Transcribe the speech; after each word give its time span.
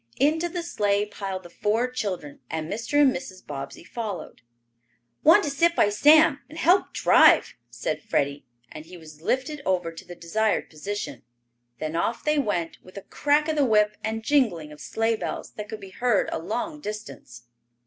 Into 0.17 0.49
the 0.49 0.63
sleigh 0.63 1.05
piled 1.05 1.43
the 1.43 1.49
four 1.51 1.87
children, 1.87 2.39
and 2.49 2.67
Mr. 2.67 2.99
and 2.99 3.15
Mrs. 3.15 3.45
Bobbsey 3.45 3.83
followed. 3.83 4.41
"Want 5.23 5.43
to 5.43 5.51
sit 5.51 5.75
by 5.75 5.89
Sam 5.89 6.39
and 6.49 6.57
help 6.57 6.91
drive," 6.91 7.53
said 7.69 8.01
Freddie, 8.01 8.43
and 8.71 8.87
he 8.87 8.97
was 8.97 9.21
lifted 9.21 9.61
over 9.63 9.91
to 9.91 10.03
the 10.03 10.15
desired 10.15 10.71
position. 10.71 11.21
Then 11.77 11.95
off 11.95 12.23
they 12.23 12.39
went, 12.39 12.79
with 12.83 12.97
a 12.97 13.03
crack 13.03 13.47
of 13.47 13.55
the 13.55 13.63
whip 13.63 13.95
and 14.03 14.23
jingling 14.23 14.71
of 14.71 14.81
sleigh 14.81 15.17
bells 15.17 15.51
that 15.51 15.69
could 15.69 15.79
be 15.79 15.91
heard 15.91 16.29
a 16.31 16.39
long 16.39 16.79
distance. 16.81 17.43